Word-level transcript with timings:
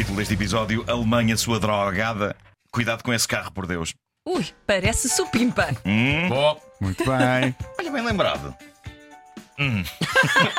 Título 0.00 0.16
deste 0.16 0.32
episódio: 0.32 0.82
Alemanha, 0.88 1.36
sua 1.36 1.60
drogada. 1.60 2.34
Cuidado 2.72 3.02
com 3.02 3.12
esse 3.12 3.28
carro, 3.28 3.52
por 3.52 3.66
Deus. 3.66 3.92
Ui, 4.26 4.46
parece 4.66 5.10
supimpa. 5.10 5.76
Bom, 6.26 6.58
Muito 6.80 7.04
bem. 7.04 7.54
Olha, 7.78 7.90
bem 7.92 8.02
lembrado. 8.02 8.56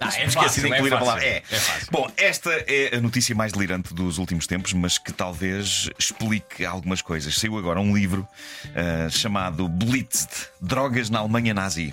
ah, 0.00 0.12
é 0.16 0.26
Esqueci 0.26 0.60
de 0.60 0.72
é 0.72 0.76
incluir 0.76 0.94
a 0.94 0.98
fácil. 0.98 1.06
palavra. 1.06 1.24
É. 1.26 1.42
É 1.50 1.58
fácil. 1.58 1.88
Bom, 1.90 2.08
esta 2.16 2.52
é 2.68 2.98
a 2.98 3.00
notícia 3.00 3.34
mais 3.34 3.50
delirante 3.50 3.92
dos 3.92 4.18
últimos 4.18 4.46
tempos, 4.46 4.72
mas 4.72 4.96
que 4.96 5.12
talvez 5.12 5.90
explique 5.98 6.64
algumas 6.64 7.02
coisas. 7.02 7.34
Saiu 7.34 7.58
agora 7.58 7.80
um 7.80 7.96
livro 7.96 8.28
ah, 8.76 9.10
chamado 9.10 9.68
Blitzed 9.68 10.30
Drogas 10.60 11.10
na 11.10 11.18
Alemanha 11.18 11.52
Nazi. 11.52 11.92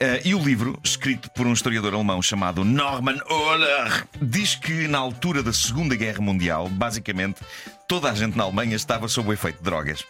Ah, 0.00 0.20
e 0.24 0.32
o 0.32 0.38
livro, 0.38 0.78
escrito 0.84 1.28
por 1.30 1.44
um 1.44 1.52
historiador 1.52 1.92
alemão 1.92 2.22
chamado 2.22 2.64
Norman 2.64 3.18
Ohler, 3.28 4.06
diz 4.22 4.54
que 4.54 4.86
na 4.86 4.98
altura 4.98 5.42
da 5.42 5.52
Segunda 5.52 5.96
Guerra 5.96 6.20
Mundial, 6.20 6.68
basicamente, 6.68 7.40
toda 7.88 8.08
a 8.08 8.14
gente 8.14 8.36
na 8.36 8.44
Alemanha 8.44 8.76
estava 8.76 9.08
sob 9.08 9.30
o 9.30 9.32
efeito 9.32 9.58
de 9.58 9.64
drogas. 9.64 10.04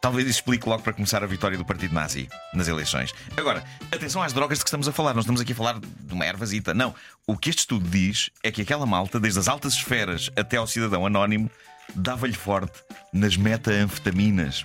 Talvez 0.00 0.26
isso 0.28 0.38
explique 0.38 0.68
logo 0.68 0.82
para 0.82 0.92
começar 0.92 1.22
a 1.22 1.26
vitória 1.26 1.56
do 1.56 1.64
Partido 1.64 1.94
Nazi 1.94 2.28
nas 2.52 2.66
eleições. 2.66 3.12
Agora, 3.36 3.62
atenção 3.92 4.22
às 4.22 4.32
drogas 4.32 4.58
de 4.58 4.64
que 4.64 4.68
estamos 4.68 4.88
a 4.88 4.92
falar. 4.92 5.14
Não 5.14 5.20
estamos 5.20 5.40
aqui 5.40 5.52
a 5.52 5.56
falar 5.56 5.78
de 5.80 6.14
uma 6.14 6.26
ervasita. 6.26 6.74
Não. 6.74 6.94
O 7.26 7.36
que 7.36 7.50
este 7.50 7.60
estudo 7.60 7.88
diz 7.88 8.30
é 8.42 8.50
que 8.50 8.62
aquela 8.62 8.86
malta, 8.86 9.18
desde 9.18 9.38
as 9.38 9.48
altas 9.48 9.74
esferas 9.74 10.30
até 10.36 10.56
ao 10.56 10.66
cidadão 10.66 11.06
anónimo, 11.06 11.50
dava-lhe 11.94 12.34
forte 12.34 12.84
nas 13.12 13.36
metanfetaminas. 13.36 14.64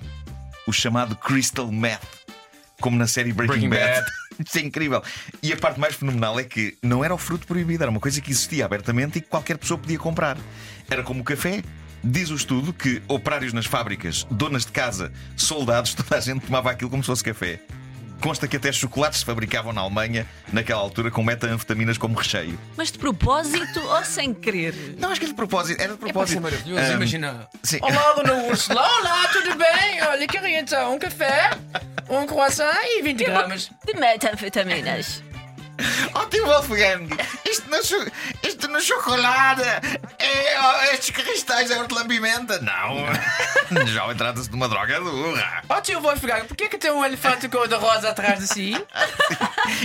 O 0.68 0.74
chamado 0.74 1.16
crystal 1.16 1.72
meth. 1.72 2.21
Como 2.82 2.98
na 2.98 3.08
série 3.08 3.32
Breaking, 3.32 3.70
Breaking 3.70 3.70
Bad. 3.70 4.02
Bad. 4.02 4.12
Isso 4.46 4.58
é 4.58 4.62
incrível. 4.62 5.02
E 5.42 5.54
a 5.54 5.58
parte 5.58 5.80
mais 5.80 5.96
fenomenal 5.96 6.40
é 6.40 6.44
que 6.44 6.78
não 6.82 7.04
era 7.04 7.14
o 7.14 7.18
fruto 7.18 7.48
proibido, 7.48 7.84
era 7.84 7.92
uma 7.92 8.00
coisa 8.00 8.20
que 8.20 8.32
existia 8.32 8.66
abertamente 8.66 9.20
e 9.20 9.22
que 9.22 9.28
qualquer 9.28 9.58
pessoa 9.58 9.78
podia 9.78 9.98
comprar. 9.98 10.38
Era 10.90 11.04
como 11.04 11.22
o 11.22 11.24
café. 11.24 11.64
Diz 12.04 12.32
o 12.32 12.36
estudo 12.36 12.74
que 12.74 13.00
operários 13.08 13.54
nas 13.54 13.68
fábricas, 13.68 14.26
donas 14.32 14.66
de 14.66 14.72
casa, 14.72 15.12
soldados, 15.38 15.94
toda 15.96 16.18
a 16.18 16.20
gente 16.20 16.46
tomava 16.46 16.72
aquilo 16.72 16.90
como 16.90 17.04
se 17.04 17.08
fosse 17.08 17.24
café. 17.24 17.60
Consta 18.22 18.48
que 18.48 18.56
até 18.56 18.72
chocolates 18.72 19.20
se 19.20 19.26
fabricavam 19.26 19.74
na 19.74 19.82
Alemanha 19.82 20.28
naquela 20.54 20.80
altura 20.80 21.10
com 21.10 21.24
metanfetaminas 21.24 21.98
como 21.98 22.16
recheio. 22.18 22.58
Mas 22.78 22.92
de 22.92 23.00
propósito 23.00 23.80
ou 23.80 24.06
sem 24.06 24.34
querer? 24.34 24.74
Não, 25.00 25.10
acho 25.10 25.20
que 25.20 25.26
era 25.26 25.34
de 25.34 25.36
propósito. 25.36 25.82
Era 25.82 25.94
de 25.94 25.98
Pode 26.00 26.14
propósito. 26.14 26.36
ser 26.36 26.40
maravilhoso, 26.40 26.82
Ahm, 26.84 26.96
imagina. 26.98 27.48
sim. 27.64 27.80
Olá, 27.82 28.14
dona 28.14 28.34
Úrsula. 28.46 28.82
Olá, 29.00 29.28
tudo 29.34 29.56
bem? 29.56 30.02
Olha, 30.08 30.28
queria 30.28 30.60
então 30.60 30.94
um 30.96 31.00
café, 31.00 31.50
um 32.10 32.26
croissant 32.28 32.76
e 32.84 33.02
20 33.02 33.24
gramas. 33.26 33.72
De 33.86 33.94
metanfetaminas. 34.00 35.24
Oh, 36.14 36.26
tio 36.28 36.46
Wolfgang, 36.46 37.08
isto 37.50 37.70
no, 37.70 37.84
cho- 37.84 38.12
isto 38.44 38.68
no 38.68 38.80
chocolate 38.82 39.62
é, 40.20 40.60
oh, 40.62 40.94
estes 40.94 41.10
cristais 41.12 41.72
é 41.72 41.80
hortelã-pimenta. 41.80 42.60
Não, 42.60 43.06
já 43.88 44.14
trata-se 44.16 44.50
de 44.50 44.56
uma 44.56 44.68
droga 44.68 45.00
dura. 45.00 45.64
Ó 45.70 45.82
tio 45.82 46.02
Wolfgang, 46.02 46.46
porquê 46.46 46.68
que 46.70 46.78
tem 46.78 46.92
um 46.92 47.04
elefante 47.04 47.48
cor-de-rosa 47.50 48.10
atrás 48.10 48.40
de 48.40 48.48
si? 48.48 48.72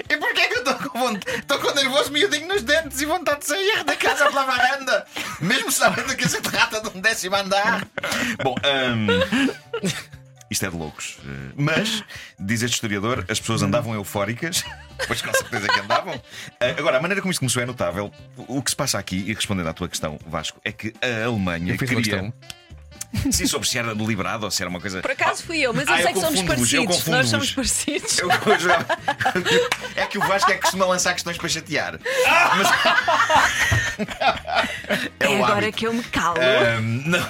E 0.08 0.16
porquê 0.16 0.48
que 0.48 0.54
eu 0.54 0.58
estou 0.62 0.74
com 0.90 0.98
vontade? 0.98 1.38
Estou 1.38 1.58
com 1.58 1.70
nervoso 1.72 2.10
miudinho 2.10 2.48
nos 2.48 2.62
dentes 2.62 3.00
e 3.00 3.06
vontade 3.06 3.40
de 3.40 3.46
sair 3.46 3.84
da 3.84 3.94
casa 3.96 4.26
pela 4.26 4.44
varanda, 4.44 5.06
mesmo 5.40 5.70
sabendo 5.70 6.14
que 6.16 6.28
se 6.28 6.40
trata 6.40 6.80
de 6.80 6.96
um 6.96 7.00
décimo 7.00 7.36
andar. 7.36 7.86
Bom, 8.42 8.54
hum, 8.64 9.06
isto 10.50 10.64
é 10.66 10.70
de 10.70 10.76
loucos. 10.76 11.18
Eh, 11.24 11.52
Mas, 11.56 12.02
diz 12.38 12.62
este 12.62 12.74
historiador, 12.74 13.24
as 13.28 13.40
pessoas 13.40 13.62
andavam 13.62 13.94
eufóricas, 13.94 14.64
pois 15.06 15.20
com 15.22 15.32
certeza 15.32 15.68
que 15.68 15.80
andavam. 15.80 16.20
Eh, 16.60 16.74
Agora, 16.78 16.98
a 16.98 17.00
maneira 17.00 17.20
como 17.20 17.30
isto 17.32 17.40
começou 17.40 17.62
é 17.62 17.66
notável. 17.66 18.12
O 18.36 18.62
que 18.62 18.70
se 18.70 18.76
passa 18.76 18.98
aqui, 18.98 19.24
e 19.26 19.34
respondendo 19.34 19.68
à 19.68 19.72
tua 19.72 19.88
questão, 19.88 20.18
Vasco, 20.26 20.60
é 20.64 20.72
que 20.72 20.92
a 21.02 21.26
Alemanha 21.26 21.74
Eu 21.74 21.78
fiz 21.78 21.90
uma 21.90 22.02
queria. 22.02 22.20
questão. 22.22 22.34
Sim, 23.30 23.46
sobre 23.46 23.66
se 23.68 23.78
era 23.78 23.94
deliberado 23.94 24.44
ou 24.44 24.50
se 24.50 24.62
era 24.62 24.68
uma 24.68 24.80
coisa. 24.80 25.00
Por 25.00 25.10
acaso 25.10 25.42
fui 25.44 25.58
eu, 25.60 25.72
mas 25.72 25.86
eu 25.88 25.94
Ah, 25.94 26.02
sei 26.02 26.12
que 26.12 26.20
somos 26.20 26.40
eu 26.40 26.46
parecidos. 26.46 27.06
Nós 27.06 27.28
somos 27.28 27.52
parecidos. 27.52 28.18
Eu, 28.18 28.28
eu 28.30 28.36
É 29.96 30.06
que 30.06 30.18
o 30.18 30.20
Vasco 30.20 30.50
é 30.50 30.54
que 30.54 30.62
costuma 30.62 30.84
lançar 30.86 31.14
questões 31.14 31.38
para 31.38 31.48
chatear. 31.48 31.98
Mas... 32.56 33.85
É 35.20 35.28
o 35.28 35.44
agora 35.44 35.72
que 35.72 35.86
eu 35.86 35.92
me 35.92 36.02
calo. 36.04 36.36
Ahm, 36.38 37.02
não. 37.06 37.26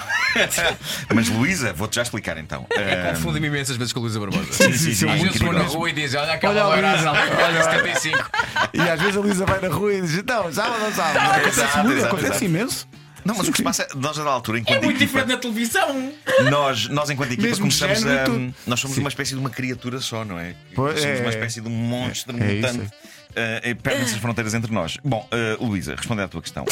Mas 1.13 1.29
Luísa, 1.29 1.73
vou-te 1.73 1.95
já 1.95 2.03
explicar 2.03 2.37
então. 2.37 2.67
Ahm, 2.75 3.15
Confundo-me 3.15 3.47
imensas 3.47 3.75
vezes 3.77 3.91
com 3.93 3.99
a 3.99 4.03
Luísa 4.03 4.19
Barbosa. 4.19 4.53
sim, 4.53 4.73
sim, 4.73 4.93
sim, 4.93 5.09
Às 5.09 5.21
vezes 5.21 5.39
vou 5.41 5.53
na 5.53 5.63
rua 5.63 5.89
e 5.89 5.93
diz: 5.93 6.13
Olha 6.13 6.33
aquela 6.33 6.67
Olha 6.67 6.91
Luísa, 6.91 7.11
olha, 7.11 7.45
olha. 7.45 7.63
75. 7.63 8.29
E 8.73 8.81
às 8.81 8.99
vezes 9.01 9.17
a 9.17 9.19
Luísa 9.19 9.45
vai 9.45 9.59
na 9.61 9.67
rua 9.69 9.93
e 9.93 10.01
diz: 10.01 10.13
Então, 10.15 10.51
sabe 10.53 10.69
ou 10.71 10.79
não 10.79 10.93
sabe? 10.93 11.17
Acontece 11.17 11.59
Exato, 11.59 11.77
muito, 11.79 11.97
exato, 11.97 12.07
acontece 12.07 12.27
exato. 12.31 12.45
imenso. 12.45 12.87
Não, 13.25 13.35
mas 13.35 13.47
o 13.49 13.51
que 13.51 13.57
se 13.57 13.63
passa, 13.63 13.85
nós, 13.95 14.17
a 14.17 14.23
da 14.23 14.29
altura, 14.29 14.59
enquanto 14.59 14.77
É 14.77 14.81
muito 14.85 14.95
equipa, 15.03 15.19
diferente 15.19 15.35
na 15.35 15.37
televisão. 15.37 16.13
nós, 16.49 16.87
nós, 16.87 17.09
enquanto 17.09 17.33
equipa, 17.33 17.47
Mesmo 17.47 17.63
começamos 17.63 17.99
género 17.99 18.53
a. 18.65 18.69
Nós 18.69 18.79
somos 18.79 18.97
uma 18.97 19.09
espécie 19.09 19.33
de 19.33 19.39
uma 19.39 19.49
criatura 19.49 19.99
só, 19.99 20.23
não 20.23 20.39
é? 20.39 20.55
Pois, 20.73 21.01
somos 21.01 21.17
é, 21.17 21.21
uma 21.21 21.25
é. 21.27 21.33
espécie 21.33 21.59
de 21.59 21.67
um 21.67 21.71
monstro 21.71 22.33
É 22.37 22.53
mutante. 22.53 22.83
isso. 22.83 22.93
Uh, 23.37 23.75
Perdem-se 23.81 24.15
as 24.15 24.19
fronteiras 24.19 24.53
entre 24.53 24.71
nós. 24.73 24.97
Bom, 25.03 25.27
uh, 25.59 25.63
Luísa, 25.65 25.95
respondendo 25.95 26.25
à 26.25 26.27
tua 26.27 26.41
questão. 26.41 26.65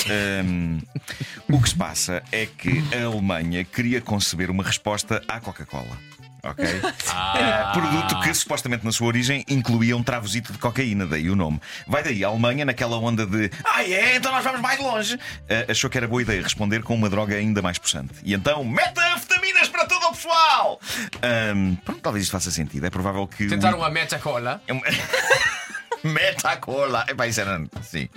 Um, 0.43 0.79
o 1.49 1.61
que 1.61 1.69
se 1.69 1.75
passa 1.75 2.23
é 2.31 2.45
que 2.45 2.83
a 2.99 3.05
Alemanha 3.05 3.63
queria 3.63 4.01
conceber 4.01 4.49
uma 4.49 4.63
resposta 4.63 5.21
à 5.27 5.39
Coca-Cola. 5.39 5.97
Ok? 6.43 6.63
Uh, 6.65 7.73
produto 7.73 8.19
que 8.21 8.31
supostamente 8.33 8.85
na 8.85 8.91
sua 8.91 9.07
origem 9.07 9.43
incluía 9.49 9.97
um 9.97 10.03
travosito 10.03 10.53
de 10.53 10.59
cocaína, 10.59 11.05
daí 11.07 11.27
o 11.29 11.35
nome. 11.35 11.59
Vai 11.87 12.03
daí 12.03 12.23
a 12.23 12.27
Alemanha, 12.27 12.65
naquela 12.65 12.97
onda 12.97 13.25
de 13.25 13.49
Ah, 13.63 13.83
é? 13.83 14.15
Então 14.17 14.31
nós 14.31 14.43
vamos 14.43 14.61
mais 14.61 14.79
longe. 14.79 15.15
Uh, 15.15 15.71
achou 15.71 15.89
que 15.89 15.97
era 15.97 16.07
boa 16.07 16.21
ideia 16.21 16.41
responder 16.41 16.83
com 16.83 16.93
uma 16.95 17.09
droga 17.09 17.35
ainda 17.35 17.61
mais 17.63 17.77
possante. 17.79 18.13
E 18.23 18.33
então, 18.33 18.63
metanfetaminas 18.63 19.69
para 19.69 19.85
todo 19.85 20.03
o 20.05 20.11
pessoal! 20.11 20.79
Um, 21.55 21.75
pronto, 21.77 22.01
talvez 22.01 22.23
isto 22.25 22.31
faça 22.31 22.51
sentido. 22.51 22.85
É 22.85 22.89
provável 22.91 23.27
que. 23.27 23.45
o- 23.45 23.49
Tentaram 23.49 23.83
a 23.83 23.89
meta-cola. 23.89 24.61
é 26.05 26.07
uma- 26.07 26.13
Metacola. 26.13 27.05
Epá, 27.07 27.27
isso 27.27 27.41
era. 27.41 27.63
Sim. 27.81 28.07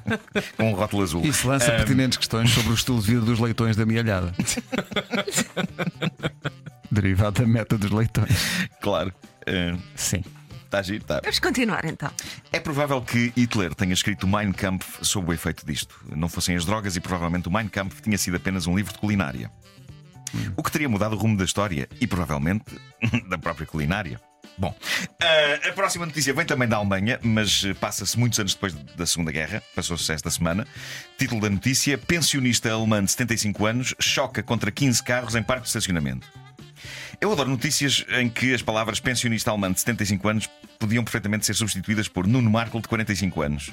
Com 0.56 0.70
um 0.70 0.74
rótulo 0.74 1.02
azul. 1.02 1.24
Isso 1.24 1.48
lança 1.48 1.70
pertinentes 1.72 2.18
questões 2.18 2.50
sobre 2.50 2.72
o 2.72 2.74
estilo 2.74 3.00
de 3.00 3.06
vida 3.06 3.20
dos 3.22 3.38
leitões 3.38 3.76
da 3.76 3.86
mialhada. 3.86 4.32
Derivado 6.90 7.40
da 7.42 7.46
meta 7.46 7.78
dos 7.78 7.90
leitões. 7.90 8.68
Claro. 8.80 9.12
Sim. 9.94 10.24
Está 10.64 10.82
giro, 10.82 10.98
está. 11.02 11.20
Vamos 11.22 11.38
continuar 11.40 11.84
então. 11.84 12.10
É 12.52 12.60
provável 12.60 13.00
que 13.02 13.32
Hitler 13.36 13.74
tenha 13.74 13.92
escrito 13.92 14.24
o 14.24 14.28
Mein 14.28 14.52
Kampf 14.52 14.98
sob 15.04 15.30
o 15.30 15.32
efeito 15.32 15.66
disto. 15.66 15.94
Não 16.14 16.28
fossem 16.28 16.54
as 16.56 16.64
drogas 16.64 16.94
e 16.96 17.00
provavelmente 17.00 17.48
o 17.48 17.52
Mein 17.52 17.66
Kampf 17.68 18.00
tinha 18.00 18.16
sido 18.16 18.36
apenas 18.36 18.66
um 18.68 18.76
livro 18.76 18.92
de 18.92 18.98
culinária. 19.00 19.50
O 20.56 20.62
que 20.62 20.70
teria 20.70 20.88
mudado 20.88 21.16
o 21.16 21.18
rumo 21.18 21.36
da 21.36 21.44
história 21.44 21.88
e 22.00 22.06
provavelmente 22.06 22.64
da 23.28 23.36
própria 23.36 23.66
culinária. 23.66 24.20
Bom, 24.60 24.74
eh, 25.22 25.70
a 25.70 25.72
próxima 25.72 26.04
notícia 26.04 26.34
vem 26.34 26.44
também 26.44 26.68
da 26.68 26.76
Alemanha, 26.76 27.18
mas 27.22 27.64
eh, 27.64 27.72
passa-se 27.72 28.18
muitos 28.18 28.38
anos 28.38 28.52
depois 28.52 28.74
da 28.74 29.06
Segunda 29.06 29.32
Guerra, 29.32 29.62
passou-se 29.74 30.12
esta 30.12 30.30
semana. 30.30 30.66
Título 31.16 31.40
da 31.40 31.48
notícia: 31.48 31.96
Pensionista 31.96 32.70
alemã 32.70 33.02
de 33.02 33.10
75 33.10 33.64
anos 33.64 33.94
choca 33.98 34.42
contra 34.42 34.70
15 34.70 35.02
carros 35.02 35.34
em 35.34 35.42
parque 35.42 35.62
de 35.62 35.68
estacionamento. 35.68 36.28
Eu 37.18 37.32
adoro 37.32 37.48
notícias 37.48 38.04
em 38.10 38.28
que 38.28 38.52
as 38.52 38.60
palavras 38.60 39.00
pensionista 39.00 39.50
alemã 39.50 39.72
de 39.72 39.80
75 39.80 40.28
anos 40.28 40.50
podiam 40.78 41.02
perfeitamente 41.02 41.46
ser 41.46 41.54
substituídas 41.54 42.06
por 42.06 42.26
Nuno 42.26 42.50
Markle 42.50 42.82
de 42.82 42.88
45 42.88 43.40
anos. 43.40 43.72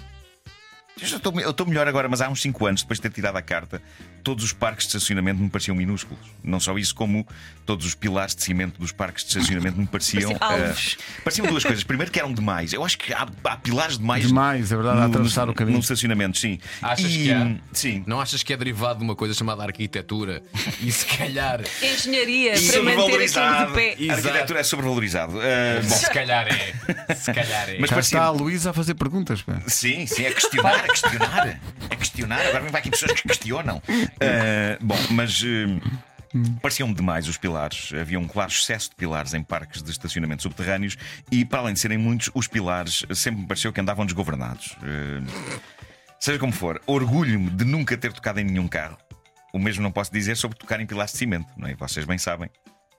Eu 1.02 1.50
estou, 1.52 1.66
melhor 1.68 1.88
agora, 1.88 2.08
mas 2.10 2.22
há 2.22 2.30
uns 2.30 2.42
5 2.42 2.66
anos, 2.66 2.82
depois 2.82 2.98
de 3.00 3.04
ter 3.04 3.12
tirado 3.14 3.36
a 3.38 3.42
carta, 3.42 3.82
todos 4.24 4.44
os 4.44 4.52
parques 4.54 4.86
de 4.88 4.96
estacionamento 4.96 5.40
me 5.42 5.50
pareciam 5.50 5.76
minúsculos. 5.76 6.20
Não 6.44 6.60
só 6.60 6.78
isso, 6.78 6.94
como 6.96 7.28
todos 7.66 7.86
os 7.86 7.94
pilares 7.96 8.36
de 8.36 8.44
cimento 8.44 8.80
dos 8.80 8.92
parques 8.92 9.24
de 9.24 9.30
estacionamento 9.30 9.78
me 9.80 9.86
pareciam. 9.86 10.34
Pareciam 10.38 10.64
alvos. 10.68 10.98
pareciam 11.24 11.48
duas 11.48 11.64
coisas. 11.64 11.84
Primeiro, 11.84 12.12
que 12.12 12.20
eram 12.20 12.32
demais. 12.34 12.72
Eu 12.74 12.84
acho 12.84 12.98
que 12.98 13.14
há, 13.14 13.28
há 13.44 13.58
pilares 13.58 13.98
demais. 13.98 14.26
Demais, 14.28 14.72
é 14.72 14.76
verdade, 14.76 15.00
a 15.00 15.06
atravessar 15.06 15.50
o 15.50 15.54
caminho. 15.54 15.76
No 15.78 15.82
estacionamento, 15.82 16.38
sim. 16.38 16.60
Achas 16.82 17.12
E, 17.12 17.18
que 17.24 17.32
há? 17.32 17.56
Sim. 17.74 18.04
Não 18.08 18.20
achas 18.22 18.42
que 18.44 18.54
é 18.54 18.58
derivado 18.58 19.00
de 19.00 19.06
uma 19.06 19.16
coisa 19.16 19.34
chamada 19.34 19.64
arquitetura? 19.64 20.42
E 20.82 20.92
se 20.92 21.06
calhar. 21.06 21.62
Engenharia 21.82 22.52
para 22.52 22.84
manter 22.84 23.22
aquilo 23.24 23.28
Sobrevalorizado. 23.30 23.68
de 23.68 23.74
pé. 23.74 23.96
A 24.10 24.14
arquitetura 24.16 24.60
é 24.60 24.64
sobrevalorizado. 24.64 25.42
Eh, 25.42 25.82
bom, 25.82 25.90
Se 25.96 26.10
calhar 26.12 26.48
é. 26.48 27.14
Se 27.16 27.34
calhar 27.34 27.70
é. 27.70 27.78
Mas 27.80 27.90
parecia- 27.90 28.18
está 28.18 28.24
a 28.26 28.30
Luísa 28.30 28.70
a 28.70 28.74
fazer 28.74 28.94
perguntas. 28.94 29.42
pá. 29.42 29.60
Sim, 29.68 30.06
sim, 30.06 30.24
é 30.26 30.32
questionar, 30.32 30.86
é 30.88 30.94
questionar. 30.94 31.60
É 31.90 31.96
questionar. 31.96 32.46
Agora 32.48 32.64
para 32.66 32.80
aqui 32.80 32.90
pessoas 32.90 33.14
que 33.14 33.28
questionam. 33.28 33.82
Ah, 34.22 34.78
bom, 34.82 34.98
mas. 35.12 35.44
ah, 35.44 36.08
Pareciam-me 36.62 36.94
demais 36.94 37.28
os 37.28 37.38
pilares. 37.38 37.92
Havia 38.00 38.20
um 38.20 38.28
claro 38.28 38.52
excesso 38.52 38.90
de 38.90 38.96
pilares 38.98 39.34
em 39.34 39.42
parques 39.42 39.82
de 39.82 39.90
estacionamento 39.90 40.44
subterrâneos 40.44 40.98
e, 41.32 41.46
para 41.46 41.60
além 41.60 41.74
de 41.74 41.80
serem 41.80 41.98
muitos, 41.98 42.30
os 42.34 42.48
pilares 42.48 43.06
sempre 43.16 43.42
me 43.42 43.48
pareceu 43.48 43.72
que 43.72 43.80
andavam 43.80 44.06
desgovernados. 44.06 44.76
Ah, 44.84 45.24
seja 46.20 46.38
como 46.38 46.52
for, 46.52 46.82
orgulho-me 46.86 47.50
de 47.50 47.64
nunca 47.64 47.98
ter 47.98 48.12
tocado 48.12 48.40
em 48.40 48.44
nenhum 48.44 48.68
carro. 48.68 48.98
O 49.54 49.60
mesmo 49.60 49.82
não 49.82 49.92
posso 49.92 50.12
dizer 50.12 50.36
sobre 50.36 50.58
tocar 50.58 50.80
em 50.82 50.86
pilares 50.86 51.14
de 51.14 51.18
cimento, 51.18 51.48
não 51.58 51.68
é? 51.68 51.76
Vocês 51.76 52.06
bem 52.06 52.18
sabem. 52.18 52.50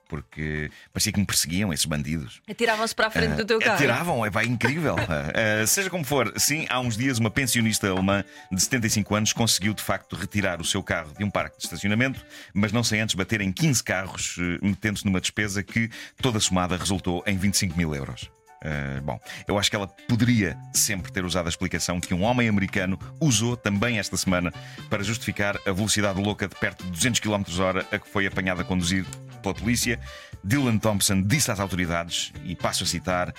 Porque 0.09 0.71
parecia 0.91 1.13
que 1.13 1.19
me 1.19 1.25
perseguiam 1.25 1.71
esses 1.71 1.85
bandidos. 1.85 2.41
Atiravam-se 2.49 2.95
para 2.95 3.07
a 3.07 3.11
frente 3.11 3.35
do 3.35 3.45
teu 3.45 3.59
carro. 3.59 3.75
Atiravam, 3.75 4.25
é 4.25 4.31
pá, 4.31 4.43
incrível. 4.43 4.95
Ah, 5.09 5.61
ah, 5.61 5.67
seja 5.67 5.89
como 5.89 6.03
for, 6.03 6.33
sim, 6.37 6.65
há 6.69 6.79
uns 6.79 6.97
dias 6.97 7.19
uma 7.19 7.29
pensionista 7.29 7.89
alemã 7.89 8.23
de 8.51 8.61
75 8.61 9.15
anos 9.15 9.33
conseguiu 9.33 9.73
de 9.73 9.83
facto 9.83 10.15
retirar 10.15 10.59
o 10.61 10.65
seu 10.65 10.81
carro 10.81 11.13
de 11.17 11.23
um 11.23 11.29
parque 11.29 11.57
de 11.57 11.63
estacionamento, 11.65 12.25
mas 12.53 12.71
não 12.71 12.83
sem 12.83 12.99
antes 13.01 13.13
bater 13.13 13.41
em 13.41 13.51
15 13.51 13.83
carros, 13.83 14.37
metendo-se 14.61 15.05
numa 15.05 15.21
despesa 15.21 15.61
que, 15.61 15.89
toda 16.21 16.39
somada, 16.39 16.75
resultou 16.77 17.23
em 17.27 17.37
25 17.37 17.77
mil 17.77 17.93
euros. 17.93 18.29
Ah, 18.63 18.99
bom, 19.01 19.19
eu 19.47 19.57
acho 19.57 19.69
que 19.69 19.75
ela 19.75 19.87
poderia 19.87 20.57
sempre 20.73 21.11
ter 21.11 21.23
usado 21.23 21.45
a 21.45 21.49
explicação 21.49 21.99
que 21.99 22.13
um 22.13 22.23
homem 22.23 22.49
americano 22.49 22.99
usou 23.19 23.55
também 23.55 23.99
esta 23.99 24.17
semana 24.17 24.51
para 24.89 25.03
justificar 25.03 25.57
a 25.65 25.71
velocidade 25.71 26.21
louca 26.21 26.47
de 26.47 26.55
perto 26.55 26.83
de 26.83 26.91
200 26.91 27.19
km 27.19 27.43
hora 27.59 27.85
a 27.91 27.97
que 27.97 28.09
foi 28.09 28.27
apanhada 28.27 28.61
a 28.61 28.65
conduzir 28.65 29.05
pela 29.39 29.55
polícia. 29.55 29.99
Dylan 30.43 30.77
Thompson 30.77 31.21
disse 31.21 31.51
às 31.51 31.59
autoridades, 31.59 32.31
e 32.45 32.55
passo 32.55 32.83
a 32.83 32.87
citar: 32.87 33.33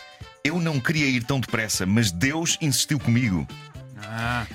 Eu 0.44 0.60
não 0.60 0.80
queria 0.80 1.06
ir 1.06 1.24
tão 1.24 1.40
depressa, 1.40 1.86
mas 1.86 2.10
Deus 2.10 2.58
insistiu 2.60 2.98
comigo. 2.98 3.46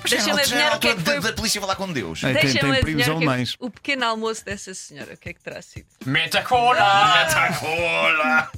Deixa-me 0.10 0.26
Já 0.26 0.32
era 0.32 0.42
adivinhar 0.42 0.76
o 0.76 0.80
que 0.80 0.88
é 0.88 0.96
que 0.96 1.02
foi. 1.02 1.14
da, 1.22 1.30
da 1.30 1.34
polícia 1.34 1.62
falar 1.62 1.76
com 1.76 1.92
Deus. 1.92 2.24
É, 2.24 2.34
tem, 2.34 2.80
primos 2.82 3.08
é. 3.08 3.56
O 3.60 3.70
pequeno 3.70 4.06
almoço 4.06 4.44
dessa 4.44 4.74
senhora, 4.74 5.14
o 5.14 5.18
que 5.18 5.30
é 5.30 5.34
que 5.34 5.40
terá 5.40 5.62
sido? 5.62 5.86
Metacola! 6.06 7.26
Metacola! 7.26 8.52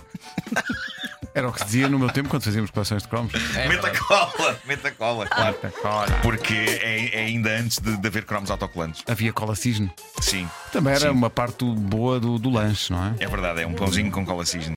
Era 1.38 1.50
o 1.50 1.54
que 1.54 1.60
se 1.60 1.66
dizia 1.66 1.88
no 1.88 2.00
meu 2.00 2.10
tempo 2.10 2.30
quando 2.30 2.42
fazíamos 2.42 2.72
coleções 2.72 3.04
de 3.04 3.08
cromos. 3.08 3.32
Metacola! 3.70 4.60
Metacola, 4.66 5.28
claro. 5.28 5.56
Metacola. 5.62 6.08
Porque 6.24 6.56
é, 6.56 7.16
é 7.16 7.26
ainda 7.26 7.52
antes 7.52 7.78
de, 7.78 7.96
de 7.96 8.08
haver 8.08 8.26
cromos 8.26 8.50
autocolantes. 8.50 9.04
Havia 9.08 9.32
cola 9.32 9.54
cisne. 9.54 9.92
Sim, 10.20 10.50
Também 10.72 10.94
era 10.96 11.10
Sim. 11.10 11.10
uma 11.10 11.30
parte 11.30 11.64
boa 11.64 12.20
do, 12.20 12.40
do 12.40 12.50
lanche, 12.50 12.92
não 12.92 13.06
é? 13.06 13.14
é 13.20 13.28
verdade, 13.28 13.62
é 13.62 13.68
um 13.68 13.74
pãozinho 13.74 14.10
com 14.10 14.26
cola 14.26 14.44
cisne. 14.48 14.76